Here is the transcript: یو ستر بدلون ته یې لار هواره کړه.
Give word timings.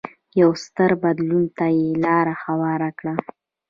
یو 0.41 0.51
ستر 0.63 0.91
بدلون 1.03 1.43
ته 1.57 1.65
یې 1.77 1.87
لار 2.03 2.27
هواره 2.43 2.89
کړه. 2.99 3.13